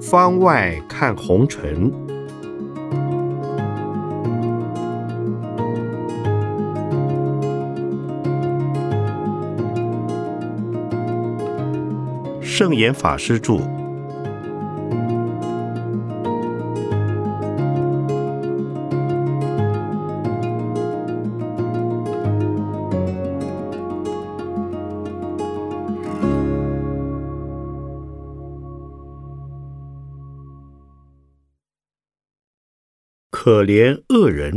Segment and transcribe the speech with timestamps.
[0.00, 1.92] 方外看红尘，
[12.40, 13.85] 圣严法师著。
[33.46, 34.52] 可怜恶人。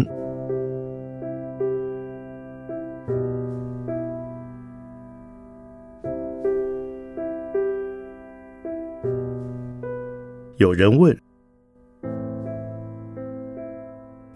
[10.57, 11.15] 有人问：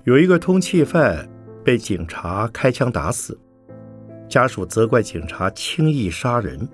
[0.03, 1.27] 有一个通缉犯
[1.63, 3.35] 被警察开枪打死，
[4.29, 6.69] 家属责怪警察轻易杀人，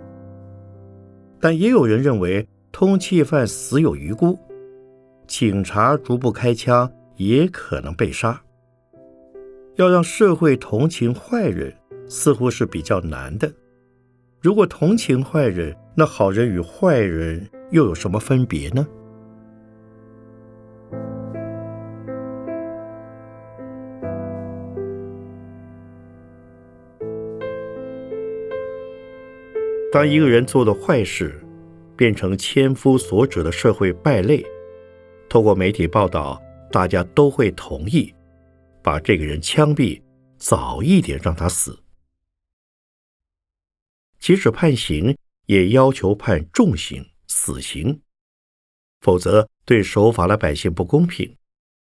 [1.39, 4.37] 但也有人认为通缉犯死有余辜，
[5.27, 6.91] 警察逐步开枪。
[7.19, 8.41] 也可能被杀。
[9.75, 11.73] 要让社会同情坏人，
[12.07, 13.51] 似乎是比较难的。
[14.41, 18.87] 如果同情坏人，那好人与坏人又有什么分别呢？
[29.91, 31.33] 当一个人做的坏事
[31.97, 34.45] 变成千夫所指的社会败类，
[35.27, 36.41] 透过媒体报道。
[36.71, 38.13] 大家都会同意
[38.83, 40.01] 把这个人枪毙，
[40.37, 41.83] 早一点让他死。
[44.19, 48.01] 即使判刑，也要求判重刑、死刑，
[49.01, 51.37] 否则对守法的百姓不公平，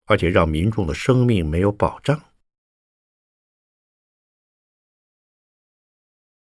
[0.07, 2.33] 而且让民众的生命没有保障。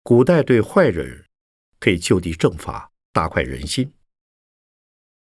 [0.02, 1.26] 古代对坏人
[1.80, 3.92] 可以就地正法，大快人心。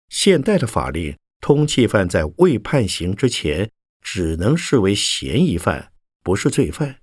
[0.08, 1.16] 现代的法令。
[1.42, 3.68] 通缉犯在未判刑之前，
[4.00, 5.92] 只能视为嫌疑犯，
[6.22, 7.00] 不是罪犯，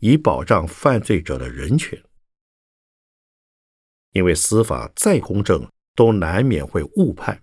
[0.00, 2.00] 以保障犯罪者的人权。
[4.12, 7.42] 因为司法再公正，都难免会误判。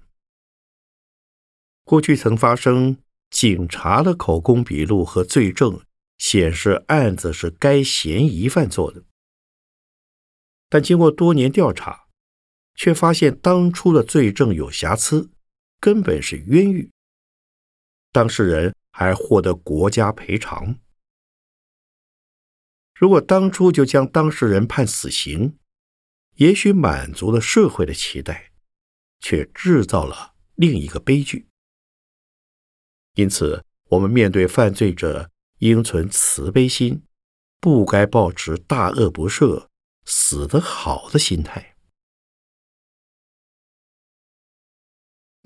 [1.84, 2.98] 过去曾发生
[3.32, 5.82] 警察的口供笔录和罪证
[6.20, 9.04] 显示案子是该嫌疑犯做的，
[10.70, 12.06] 但经过多年调查，
[12.76, 15.32] 却发现当初的罪证有瑕疵。
[15.86, 16.90] 根本是冤狱，
[18.12, 20.80] 当事人还获得国家赔偿。
[22.96, 25.60] 如果当初就将当事人判死刑，
[26.38, 28.52] 也许满足了社会的期待，
[29.20, 31.48] 却制造了另一个悲剧。
[33.14, 35.30] 因此，我们面对犯罪者
[35.60, 37.04] 应存慈悲心，
[37.60, 39.68] 不该抱持大恶不赦、
[40.04, 41.75] 死得好的心态。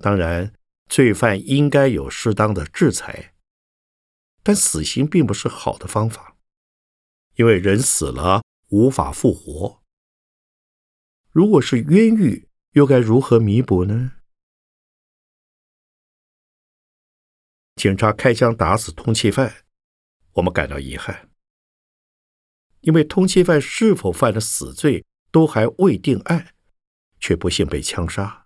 [0.02, 0.54] 当然，
[0.88, 3.34] 罪犯应该有适当的制裁，
[4.42, 6.38] 但死刑并不是好的方法，
[7.36, 9.82] 因为人死了无法复活。
[11.30, 14.12] 如果是冤狱，又该如何弥补呢？
[17.76, 19.64] 警察开枪打死通缉犯，
[20.32, 21.30] 我们感到遗憾，
[22.80, 26.54] 因为通缉犯是否犯了死罪都还未定案，
[27.18, 28.39] 却不幸被枪杀。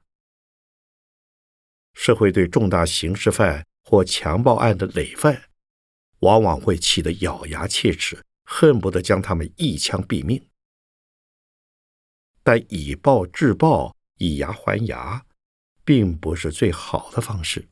[1.94, 5.50] 社会对重大刑事犯或强暴案的累犯，
[6.18, 10.48] 往往会气得咬牙切齿，恨不得将他们一枪毙命。
[12.42, 15.24] 但以暴制暴、以牙还牙，
[15.84, 17.68] 并不是最好的方式。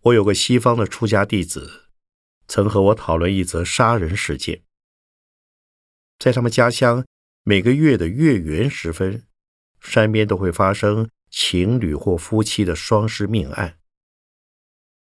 [0.00, 1.90] 我有个西方的出家弟子，
[2.48, 4.62] 曾和我讨论一则杀人事件。
[6.18, 7.06] 在他们家乡，
[7.42, 9.26] 每个月的月圆时分。
[9.80, 13.78] 山边都会发生情侣或夫妻的双尸命案。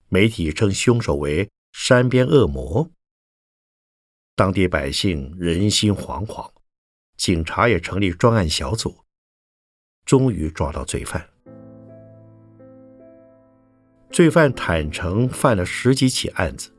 [0.08, 2.91] 媒体称凶手为山边恶魔。
[4.35, 6.50] 当地百姓人心惶惶，
[7.17, 9.05] 警察也成立专案小组，
[10.05, 11.29] 终于抓到罪犯。
[14.11, 16.70] 罪犯坦诚犯了十几起案子，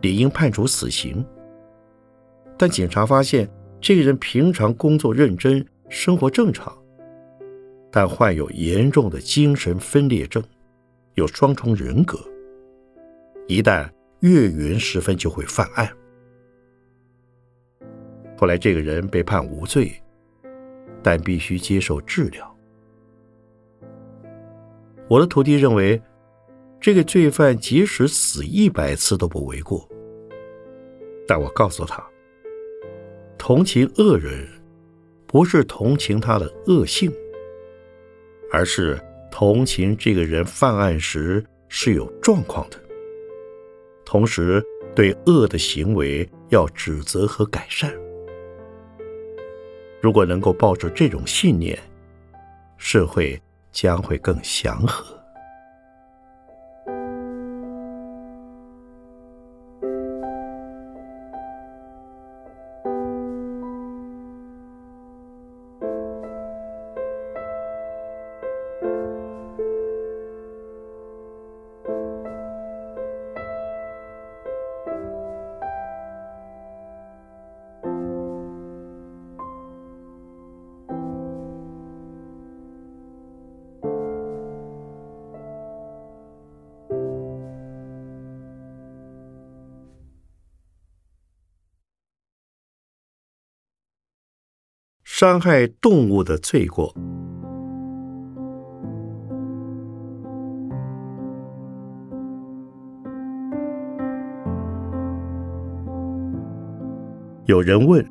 [0.00, 1.24] 理应判处死刑。
[2.58, 3.48] 但警察发现，
[3.80, 6.79] 这个人平常工作认真，生活正常。
[7.90, 10.42] 但患有严重的精神分裂症，
[11.14, 12.18] 有双重人格。
[13.48, 13.90] 一旦
[14.20, 15.90] 月圆时分就会犯案。
[18.36, 19.92] 后来这个人被判无罪，
[21.02, 22.56] 但必须接受治疗。
[25.08, 26.00] 我的徒弟认为，
[26.80, 29.86] 这个罪犯即使死一百次都不为过。
[31.26, 32.02] 但我告诉他，
[33.36, 34.48] 同情恶人，
[35.26, 37.12] 不是同情他的恶性，
[38.50, 39.00] 而是
[39.30, 42.76] 同情这个人犯案时是有状况的，
[44.04, 44.62] 同时
[44.94, 47.92] 对恶的行为要指责和改善。
[50.00, 51.78] 如果能够抱着这种信念，
[52.78, 55.19] 社会将会更祥和。
[95.20, 96.90] 伤害动物的罪过。
[107.44, 108.02] 有人问：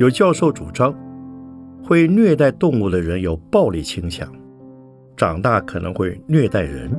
[0.00, 0.92] 有教授主张，
[1.84, 4.28] 会虐待动物的人有暴力倾向，
[5.16, 6.90] 长大可能会虐待人。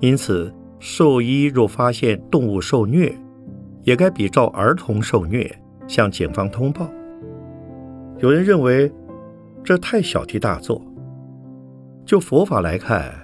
[0.00, 3.16] 因此，兽医若发现动物受虐，
[3.86, 5.48] 也该比照儿童受虐
[5.86, 6.90] 向警方通报。
[8.18, 8.92] 有人认为
[9.62, 10.82] 这太小题大做。
[12.04, 13.14] 就佛法来看，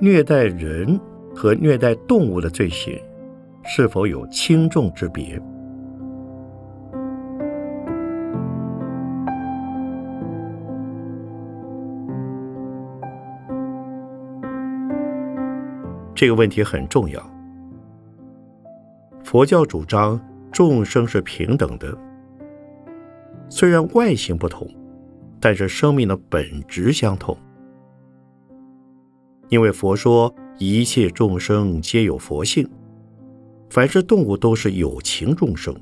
[0.00, 0.98] 虐待人
[1.34, 2.96] 和虐待动物的罪行
[3.64, 5.40] 是否有轻重之别？
[16.14, 17.37] 这个问题很重要。
[19.30, 20.18] 佛教主张
[20.50, 21.94] 众生是平等的，
[23.50, 24.66] 虽然外形不同，
[25.38, 27.36] 但是生命的本质相同。
[29.50, 32.66] 因为佛说一切众生皆有佛性，
[33.68, 35.78] 凡是动物都是有情众生，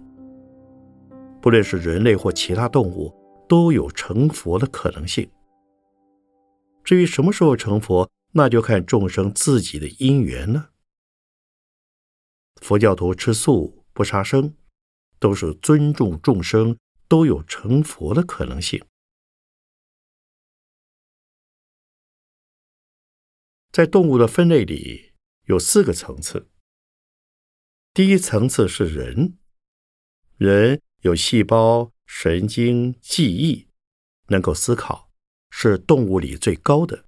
[1.41, 3.15] 不论是人类或其他动物，
[3.49, 5.25] 都有成佛的可能性。
[6.83, 10.71] 至于什么时候成佛，那就看众生自己的因缘了。
[12.57, 14.57] 佛教徒吃素不杀生，
[15.19, 18.85] 都是尊重众生都有成佛的可能性。
[23.71, 25.13] 在动物的分类里
[25.45, 26.51] 有四个层次。
[27.93, 29.39] 第一层次是人，
[30.37, 33.69] 人有细胞、神经、记忆，
[34.29, 35.11] 能够思考，
[35.51, 37.07] 是动物里最高的，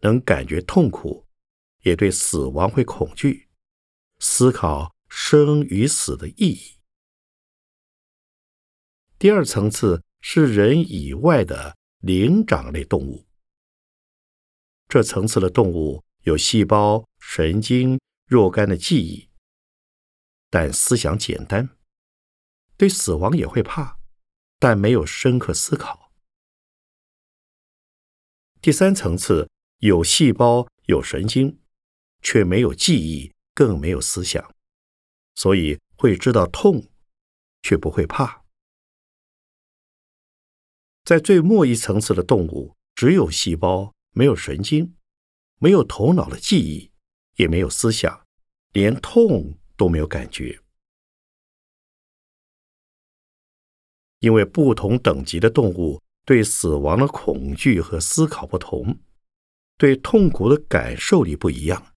[0.00, 1.26] 能感觉痛苦，
[1.82, 3.49] 也对死亡会恐惧。
[4.20, 6.78] 思考生与死的意义。
[9.18, 13.26] 第二层次是人以外的灵长类动物。
[14.88, 19.30] 这层次的动物有细胞、神经、若干的记忆，
[20.50, 21.76] 但思想简单，
[22.76, 23.98] 对死亡也会怕，
[24.58, 26.12] 但没有深刻思考。
[28.60, 31.60] 第三层次有细胞、有神经，
[32.20, 33.32] 却没有记忆。
[33.60, 34.54] 更没有思想，
[35.34, 36.88] 所以会知道痛，
[37.60, 38.42] 却不会怕。
[41.04, 44.96] 在最末一层次的动物，只有细胞，没有神经，
[45.58, 46.90] 没有头脑的记忆，
[47.36, 48.26] 也没有思想，
[48.72, 50.62] 连痛都没有感觉。
[54.20, 58.98] 因为不同等级的动物对死亡的恐惧和思考不同，
[59.76, 61.89] 对痛苦的感受力不一样。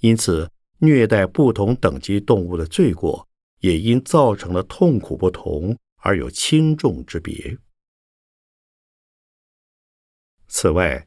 [0.00, 3.28] 因此，虐待不同等级动物的罪过，
[3.60, 7.58] 也因造成了痛苦不同而有轻重之别。
[10.48, 11.06] 此外，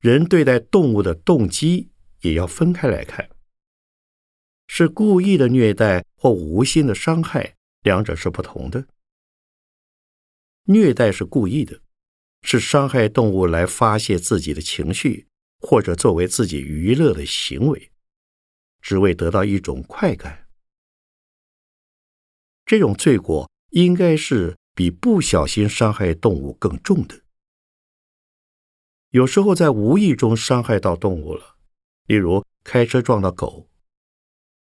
[0.00, 3.30] 人对待动物的动机也要分开来看：
[4.68, 8.86] 是故意的虐待或无心的伤害，两者是不同的。
[10.64, 11.80] 虐待是故意的，
[12.42, 15.26] 是伤害动物来发泄自己的情绪，
[15.58, 17.90] 或者作为自己娱乐的行为。
[18.80, 20.48] 只为得到一种快感，
[22.64, 27.20] 这种罪过应该是比不小心伤害动物更重的。
[29.10, 31.56] 有时候在无意中伤害到动物了，
[32.06, 33.68] 例如开车撞到狗，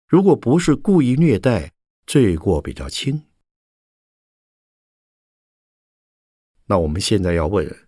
[0.07, 1.71] 如果不是故意虐待，
[2.05, 3.25] 罪过比较轻。
[6.65, 7.87] 那我们现在要问：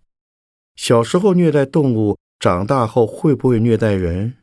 [0.76, 4.41] 小时候虐待动物长大后会不会虐待人？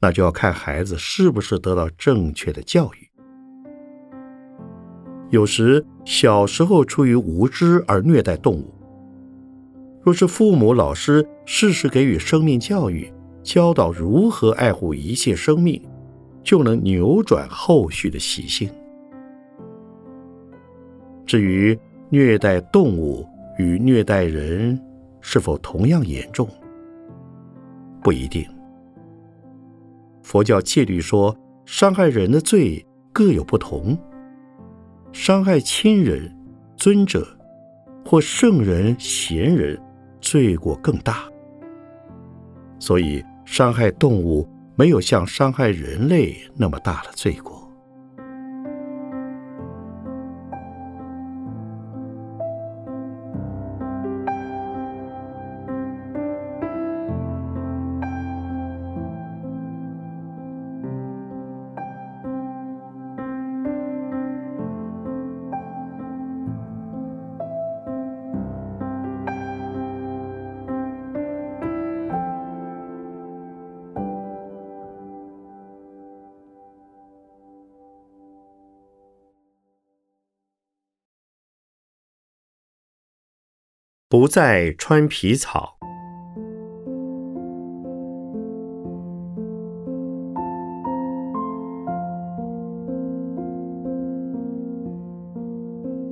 [0.00, 3.08] 那就要看孩子是不是得到正确的教育。
[5.30, 8.72] 有时小时候出于无知而虐待动物，
[10.02, 13.12] 若是父母、老师适时给予生命教育，
[13.42, 15.82] 教导如何爱护一切生命，
[16.42, 18.70] 就能扭转后续的习性。
[21.26, 21.78] 至于
[22.08, 23.26] 虐待动物
[23.58, 24.80] 与虐待人
[25.20, 26.48] 是否同样严重，
[28.02, 28.46] 不一定。
[30.28, 33.98] 佛教戒律说，伤害人的罪各有不同。
[35.10, 36.30] 伤害亲人、
[36.76, 37.26] 尊者
[38.04, 39.80] 或圣人、贤人，
[40.20, 41.24] 罪过更大。
[42.78, 47.57] 所以，伤害动物没有像伤害人类那么大的罪过。
[84.18, 85.78] 不再穿皮草。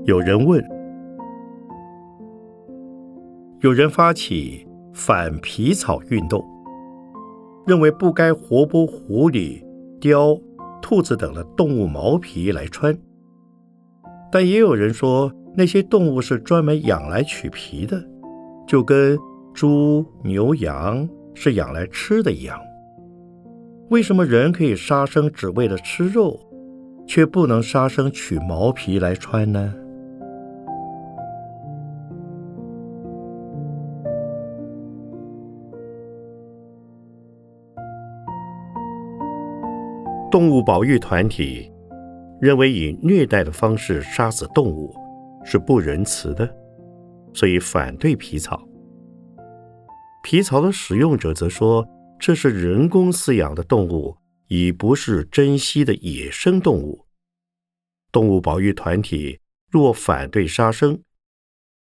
[0.04, 0.64] 有人问：
[3.58, 6.44] 有人发起反皮草运动，
[7.66, 9.60] 认为不该活剥狐狸、
[10.00, 10.38] 雕、
[10.80, 12.96] 兔子等的动物毛皮来穿，
[14.30, 15.28] 但也有人说。
[15.58, 17.98] 那些动物是专门养来取皮的，
[18.66, 19.18] 就跟
[19.54, 22.60] 猪、牛、羊是养来吃的一样。
[23.88, 26.38] 为什么人可以杀生只为了吃肉，
[27.06, 29.72] 却不能杀生取毛皮来穿呢？
[40.30, 41.72] 动物保育团体
[42.42, 44.92] 认为，以虐待的方式杀死动物。
[45.48, 46.52] 是不仁慈的，
[47.32, 48.68] 所以反对皮草。
[50.24, 51.86] 皮草的使用者则说，
[52.18, 54.16] 这是人工饲养的动物，
[54.48, 57.06] 已不是珍稀的野生动物。
[58.10, 59.38] 动物保育团体
[59.70, 61.00] 若反对杀生，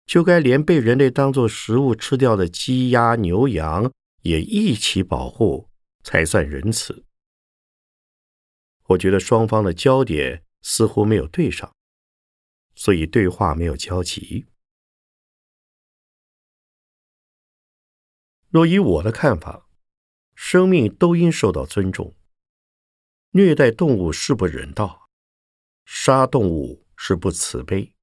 [0.05, 3.93] 就该连被人类当作食物吃掉的鸡、鸭、牛、羊
[4.23, 5.69] 也一起保护，
[6.03, 7.05] 才算仁慈。
[8.89, 11.73] 我觉得双方的焦点似乎没有对上。
[12.75, 14.47] 所以对话没有交集。
[18.49, 19.69] 若以我的看法，
[20.35, 22.15] 生命都应受到尊重。
[23.31, 25.11] 虐待动物是不人道，
[25.85, 27.95] 杀动物是不慈悲。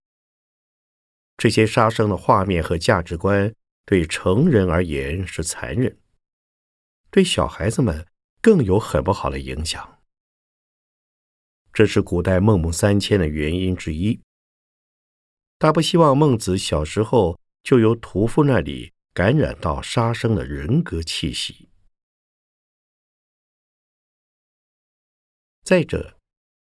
[1.37, 5.97] 这些杀生的画面和价值观，对成人而言是残忍，
[7.09, 8.05] 对小孩子们
[8.41, 9.99] 更有很不好的影响。
[11.71, 14.21] 这是古代孟母三迁的原因之一。
[15.61, 21.69] 他不希望孟子小时候就由屠夫那里感染到杀生的人格气息。
[25.63, 26.17] 再者，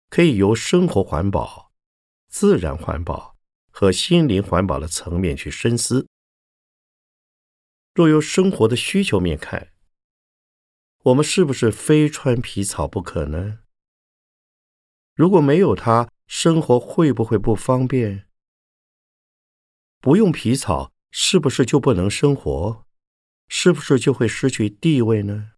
[0.10, 1.74] 可以由生活环保、
[2.30, 3.36] 自然环保
[3.70, 6.08] 和心灵环保的层面去深思。
[7.94, 9.74] 若由生活的需求面看，
[11.04, 13.60] 我们是不是非穿皮草不可呢？
[15.14, 18.27] 如果没有它，生活会不会不方便？
[20.00, 22.86] 不用皮草，是不是就不能生活？
[23.50, 25.54] 是不是就会失去地位呢？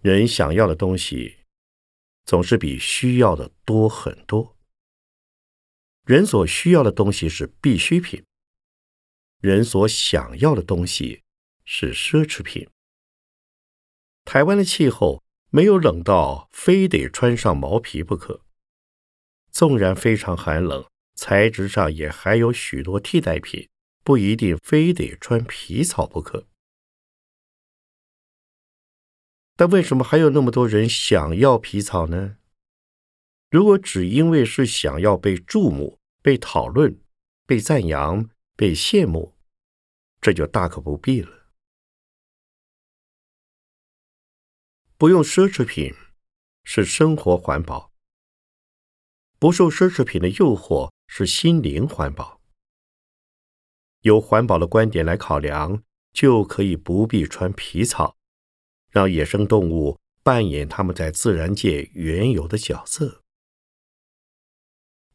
[0.00, 1.38] 人想要的东西，
[2.24, 4.56] 总是比需要的多很多。
[6.04, 8.22] 人所需要的东西是必需品，
[9.40, 11.22] 人所想要的东西
[11.64, 12.68] 是奢侈品。
[14.24, 18.43] 台湾的气候没有冷到非得穿上毛皮不可。
[19.54, 20.84] 纵然非常寒冷，
[21.14, 23.68] 材质上也还有许多替代品，
[24.02, 26.48] 不一定非得穿皮草不可。
[29.54, 32.38] 但为什么还有那么多人想要皮草呢？
[33.48, 37.00] 如果只因为是想要被注目、被讨论、
[37.46, 39.36] 被赞扬、被羡慕，
[40.20, 41.46] 这就大可不必了。
[44.96, 45.94] 不用奢侈品，
[46.64, 47.93] 是生活环保。
[49.38, 52.40] 不受奢侈品的诱惑是心灵环保。
[54.02, 58.16] 由环保的观点来考量，就可以不必穿皮草，
[58.90, 63.22] 让野生动物扮演他们在自然界原有的角色。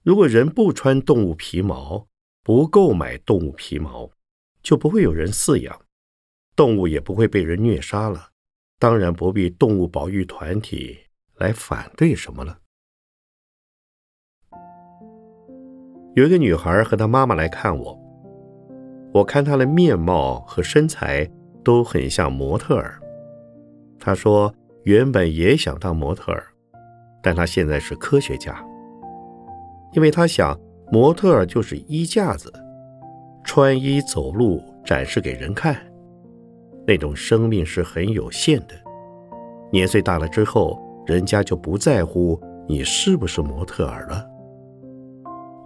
[0.02, 2.08] 如果人不穿动物皮毛，
[2.44, 4.12] 不购买动物皮毛，
[4.64, 5.86] 就不会有人饲养，
[6.56, 8.32] 动物也不会被人虐杀了。
[8.80, 10.98] 当然不必动物保育团体
[11.36, 12.62] 来反对什么了。
[16.16, 17.98] 有一个女孩和她妈妈来看我，
[19.14, 21.30] 我看她的面貌和身材
[21.64, 23.00] 都很像模特儿。
[24.00, 26.46] 她说原本也想当模特儿，
[27.22, 28.56] 但她现在是科学家，
[29.94, 30.60] 因为她想
[30.92, 32.52] 模特儿就是衣架子，
[33.44, 35.76] 穿衣走路展示给人看，
[36.88, 38.74] 那种生命是很有限的。
[39.72, 44.29] 年岁大了之后，人家就不在乎你是不是模特儿了。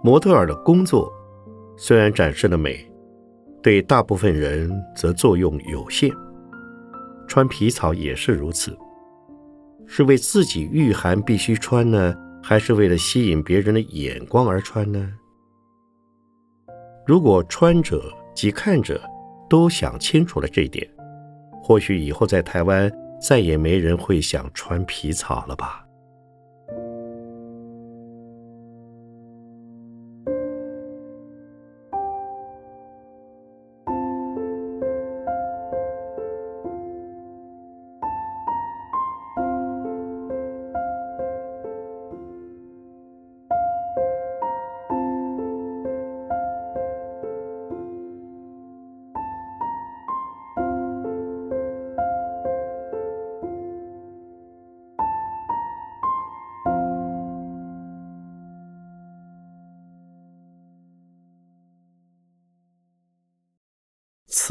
[0.04, 1.10] 模特儿的工作
[1.78, 2.78] 虽然展示的美，
[3.62, 6.10] 对大部分人则作用有限。
[7.26, 8.76] 穿皮草也是如此，
[9.86, 15.10] 是为自己御寒必须穿呢，还是为了吸引别人的眼光而穿呢？
[17.06, 19.00] 如果穿者及看者
[19.48, 20.86] 都想清楚了这一点，
[21.62, 25.83] 或许以后在台湾再也没人会想穿皮草了吧。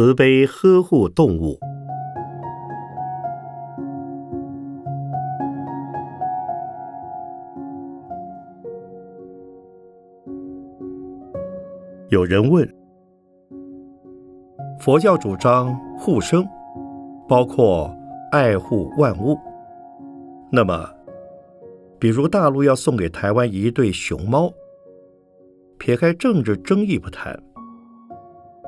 [0.03, 1.57] 慈悲呵护动物。
[12.09, 12.69] 有人问：
[14.77, 16.45] 佛教主张护生，
[17.25, 17.89] 包括
[18.29, 19.37] 爱护万物。
[20.51, 20.85] 那么，
[21.97, 24.51] 比如大陆要送给台湾一对熊猫，
[25.77, 27.41] 撇开政治争议不谈。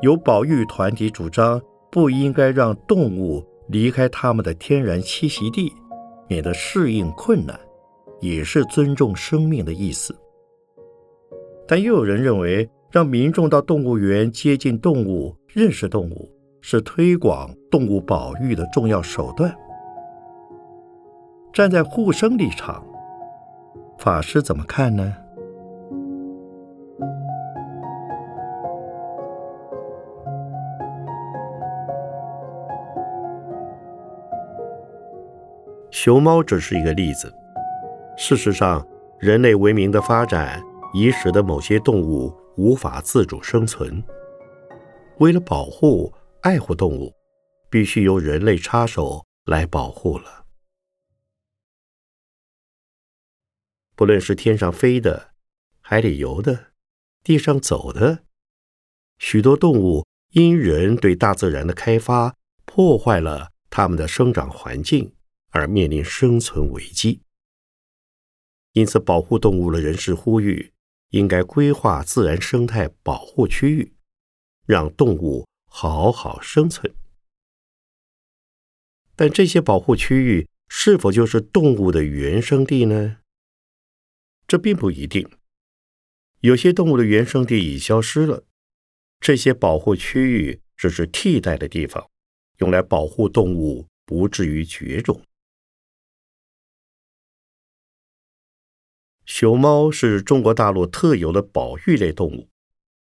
[0.01, 5.71] 有保育团体主张，不应该让动物离开它们的天然栖息地，
[6.27, 7.59] 免得适应困难，
[8.19, 10.15] 也是尊重生命的意思。
[11.67, 16.29] 但又有人认为，让民众到动物园接近动物、认识动物，
[16.61, 19.55] 是推广动物保育的重要手段。
[21.51, 22.85] 站在护生立场，
[23.97, 25.15] 法师怎么看呢？
[36.05, 37.33] 熊猫只是一个例子。
[38.15, 38.87] 事实上，
[39.19, 40.61] 人类文明的发展
[40.93, 44.03] 已使得某些动物无法自主生存。
[45.17, 46.13] 为了保护、
[46.43, 47.11] 爱护动物，
[47.71, 50.45] 必须由人类插手来保护了。
[53.95, 55.31] 不论是天上飞的、
[55.81, 56.65] 海里游的、
[57.23, 58.19] 地上走的，
[59.17, 65.14] 许多动物因人对大自然的开发，破坏了它们的生长环境。
[65.55, 67.21] 而面临生存危机，
[68.73, 70.73] 因此保护动物的人士呼吁，
[71.11, 73.93] 应该规划自然生态保护区域，
[74.65, 76.93] 让动物好好生存。
[79.15, 83.19] 但这些保护区域是否就是动物的原生地呢？
[84.45, 85.25] 这并不一定。
[86.41, 88.43] 有些动物的原生地已消失了，
[89.21, 92.09] 这些保护区域只是替代的地方，
[92.57, 95.21] 用来保护动物不至于绝种。
[99.25, 102.49] 熊猫是中国大陆特有的保育类动物，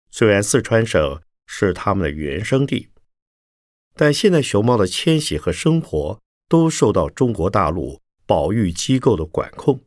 [0.10, 2.90] 虽然四川省是它们的原生地，
[3.94, 9.84] 但现在熊猫的迁徙和生活都受到中国大陆保育机构的管控。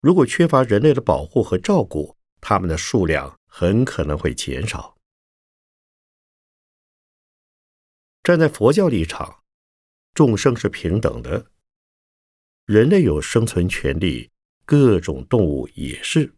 [0.00, 4.96] 如果缺乏人类的保护和照顾，它们的数量很可能会减少。
[8.22, 9.42] 站在佛教立场，
[10.14, 11.46] 众生是平等的，
[12.64, 14.30] 人类有生存权利。
[14.64, 16.34] 各种动物也是。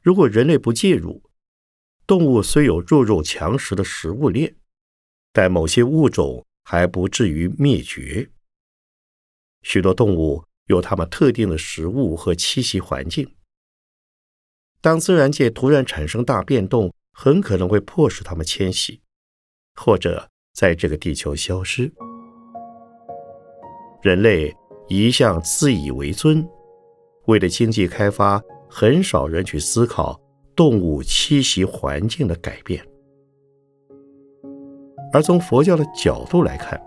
[0.00, 1.22] 如果人类不介入，
[2.06, 4.56] 动物虽有弱肉强食的食物链，
[5.32, 8.30] 但某些物种还不至于灭绝。
[9.62, 13.32] 许多动物有它们特定的食物和栖息环境。
[14.80, 19.00] 当自然界突然产生大变动，很可能会迫使它们迁徙，
[19.76, 21.92] 或者在这个地球消失。
[24.02, 24.52] 人类
[24.88, 26.44] 一向自以为尊，
[27.26, 30.20] 为了经济开发，很少人去思考
[30.56, 32.84] 动物栖息环境的改变。
[35.12, 36.80] 而从佛教的角度来看，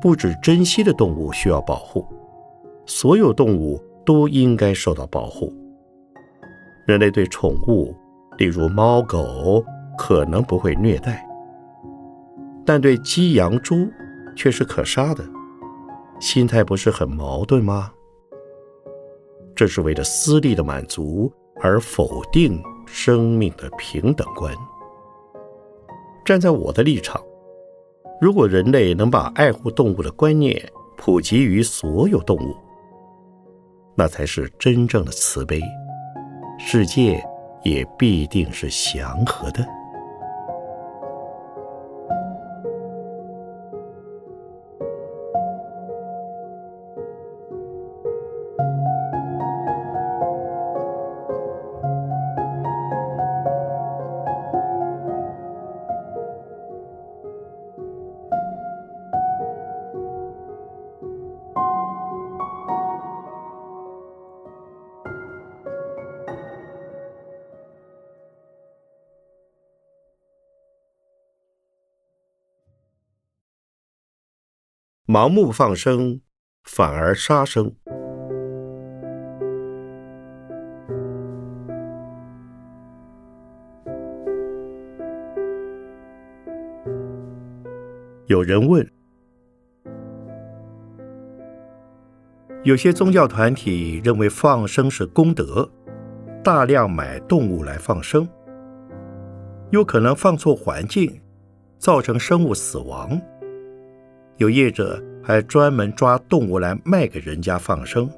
[0.00, 2.06] 不止珍稀的动物需要保护，
[2.84, 5.52] 所有动物都应该受到保护。
[6.86, 7.94] 人类对宠物，
[8.36, 9.64] 例如猫狗，
[9.96, 11.26] 可能不会虐待，
[12.66, 13.88] 但对鸡羊猪
[14.36, 15.24] 却是可杀的。
[16.20, 17.90] 心态不是很矛盾吗？
[19.54, 24.54] 这是为了私利的满足而否定生命的平等观。
[26.24, 27.22] 站在我的立场，
[28.20, 30.60] 如果人类能把爱护动物的观念
[30.96, 32.56] 普及于所有动物，
[33.94, 35.60] 那才是真正的慈悲，
[36.58, 37.22] 世界
[37.62, 39.64] 也必定是祥和的。
[75.14, 76.20] 盲目放生，
[76.64, 77.72] 反而杀生。
[88.26, 88.90] 有人问：
[92.64, 95.70] 有些宗教团体认为放生是功德，
[96.42, 98.28] 大量买动物来放生，
[99.70, 101.20] 有可能放错环境，
[101.78, 103.16] 造成生物死亡。
[104.36, 108.10] 有业者还专门抓动物来卖给人家放生，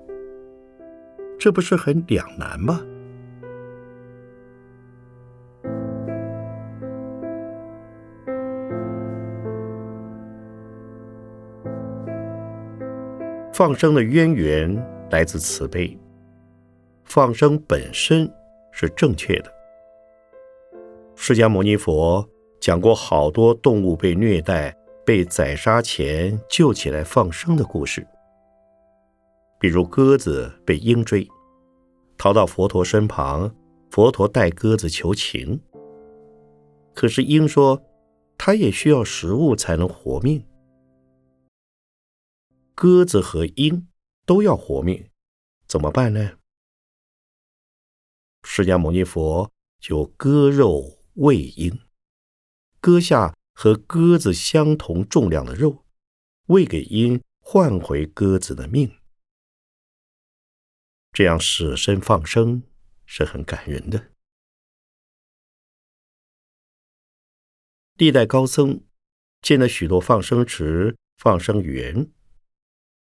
[1.39, 2.81] 这不是很两难吗？
[13.53, 14.75] 放生的渊源
[15.11, 15.99] 来自慈悲，
[17.05, 18.31] 放生本身
[18.71, 19.53] 是正确的。
[21.15, 22.27] 释迦牟尼佛
[22.61, 24.75] 讲过好多动物被虐待。
[25.07, 28.05] 被宰杀前救起来放生的故事，
[29.61, 31.29] 比如鸽子被鹰追，
[32.19, 33.55] 逃到佛陀身旁，
[33.89, 35.61] 佛陀带鸽子求情。
[36.93, 37.81] 可是鹰说，
[38.37, 40.45] 它也需要食物才能活命。
[42.75, 43.87] 鸽子和鹰
[44.25, 45.09] 都要活命，
[45.69, 46.33] 怎么办呢？
[48.43, 51.79] 释迦牟尼佛就割肉喂鹰，
[52.81, 53.33] 割下。
[53.59, 55.87] 和鸽子相同重量的肉，
[56.49, 58.95] 喂给鹰，换回鸽子的命。
[61.11, 62.63] 这样舍身放生
[63.07, 64.13] 是很感人的。
[67.95, 68.85] 历代高僧
[69.41, 72.13] 建了许多放生池、放生园。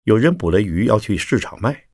[0.03, 1.87] 有人捕了鱼要去市场卖，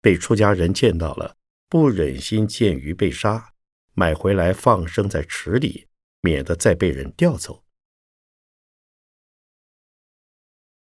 [0.00, 1.36] 被出家人见到了，
[1.68, 3.52] 不忍心见鱼被杀，
[3.94, 5.88] 买回来放生在池里，
[6.20, 7.64] 免得再被人钓走。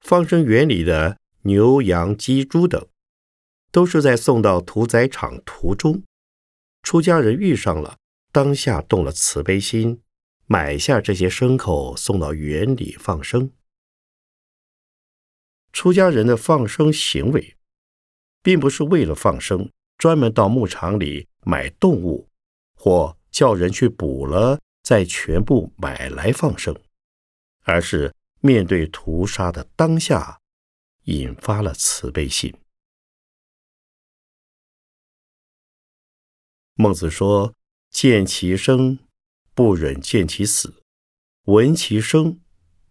[0.08, 2.88] 放生园里的牛、羊、鸡、猪等，
[3.72, 6.04] 都是在送到屠宰场途中，
[6.84, 7.98] 出家人遇上了，
[8.32, 10.04] 当下动了慈悲心，
[10.46, 13.50] 买下这些牲口送到园里放生。
[15.74, 17.58] 出家人的放生行为，
[18.44, 22.30] 并不是为了放生，专门到牧场里买动物，
[22.76, 26.80] 或叫人去捕了再全部买来放生，
[27.63, 28.13] 而是。
[28.46, 30.40] 面对屠杀的当下，
[31.06, 32.56] 引发了慈悲心。
[36.76, 37.56] 孟子说
[37.90, 39.00] ：“见其生，
[39.56, 40.84] 不忍见其死；
[41.46, 42.40] 闻其声，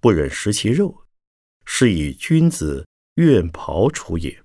[0.00, 1.06] 不忍食其肉，
[1.64, 4.44] 是以君子愿庖厨也。”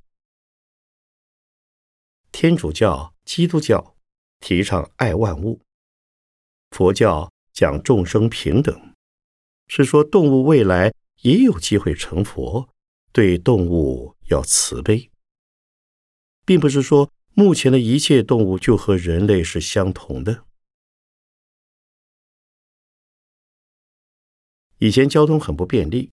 [2.31, 3.97] 天主教、基督教
[4.39, 5.59] 提倡爱万物，
[6.69, 8.88] 佛教讲众生平等，
[9.69, 10.93] 是说动物未来。
[11.21, 12.69] 也有机会成佛，
[13.11, 15.11] 对动物要慈悲，
[16.45, 20.45] 并不是说目前的一切动物就和人类是相同的。
[24.77, 26.09] 以前交通很不便利，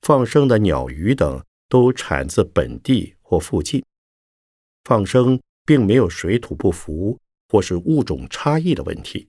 [0.00, 3.84] 放生的鸟、鱼等都产自本地或附近，
[4.82, 7.20] 放生并没有水土不服
[7.50, 9.28] 或是物种差异的问题，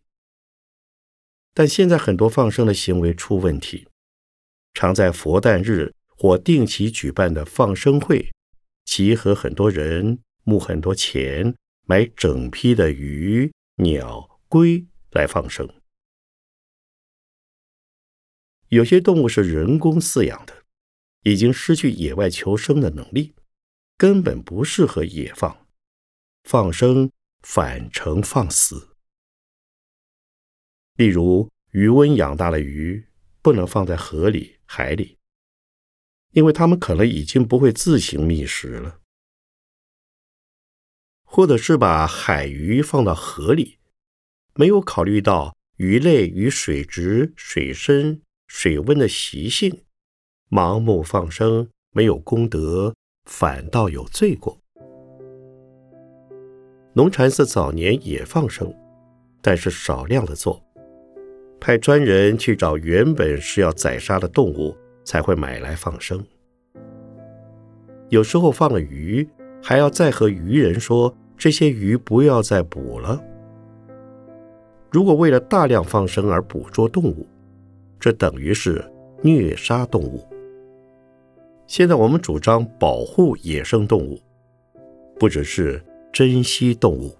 [1.56, 3.88] 但现在很多放生的行为出问题，
[4.74, 8.30] 常在佛诞日或定期举办的放生会，
[8.84, 11.56] 集合很多人，募很多钱，
[11.88, 15.68] 买整批的鱼、鸟、龟来放生。
[18.68, 20.66] 有些动物是人工饲养的，
[21.22, 23.34] 已经失去野外求生的能力，
[23.98, 25.66] 根本不适合野放，
[26.44, 27.10] 放生
[27.42, 28.95] 反成放死。
[30.96, 33.06] 例如，鱼温养大的鱼
[33.42, 35.18] 不能放在河里、海里，
[36.32, 39.00] 因为它们可能已经不会自行觅食了；
[41.26, 43.78] 或者是把海鱼放到河里，
[44.54, 49.84] 没有考虑到鱼类与水质、水深、水温的习性，
[50.50, 54.62] 盲目放生没有功德，反倒有罪过。
[56.94, 58.74] 农禅寺早年也放生，
[59.42, 60.65] 但是少量的做。
[61.60, 66.24] 派专人去找原本是要宰杀的动物，才会买来放生。
[68.10, 69.28] 有时候放了鱼，
[69.64, 73.20] 还要再和渔人说这些鱼不要再捕了。
[74.92, 77.28] 如果为了大量放生而捕捉动物，
[78.00, 78.84] 这等于是
[79.24, 80.24] 虐杀动物。
[81.66, 84.22] 现在我们主张保护野生动物，
[85.20, 87.18] 不只是珍惜动物。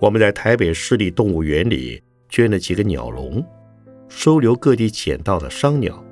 [0.00, 2.02] 我们在台北市立动物园里。
[2.32, 3.44] 捐了几个鸟笼，
[4.08, 6.02] 收留各地捡到的伤鸟，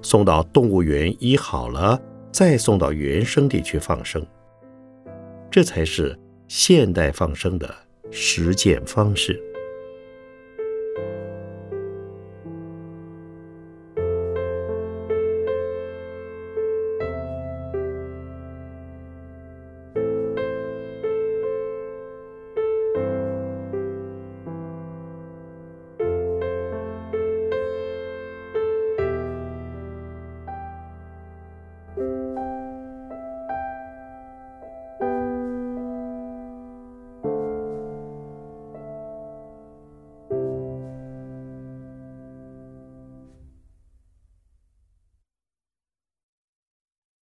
[0.00, 4.24] 送到动物园医好了，再送到原生地去放生。
[5.50, 6.16] 这才是
[6.46, 7.74] 现代放生的
[8.12, 9.42] 实践方式。